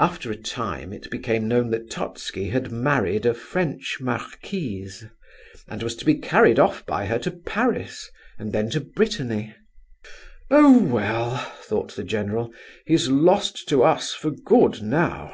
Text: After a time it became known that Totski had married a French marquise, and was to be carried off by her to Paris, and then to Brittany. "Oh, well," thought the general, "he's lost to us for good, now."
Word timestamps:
After 0.00 0.32
a 0.32 0.36
time 0.36 0.92
it 0.92 1.08
became 1.08 1.46
known 1.46 1.70
that 1.70 1.88
Totski 1.88 2.48
had 2.50 2.72
married 2.72 3.24
a 3.24 3.32
French 3.32 3.98
marquise, 4.00 5.04
and 5.68 5.84
was 5.84 5.94
to 5.94 6.04
be 6.04 6.16
carried 6.16 6.58
off 6.58 6.84
by 6.84 7.06
her 7.06 7.20
to 7.20 7.30
Paris, 7.30 8.10
and 8.40 8.52
then 8.52 8.70
to 8.70 8.80
Brittany. 8.80 9.54
"Oh, 10.50 10.76
well," 10.80 11.36
thought 11.62 11.94
the 11.94 12.02
general, 12.02 12.52
"he's 12.86 13.08
lost 13.08 13.68
to 13.68 13.84
us 13.84 14.12
for 14.12 14.32
good, 14.32 14.82
now." 14.82 15.32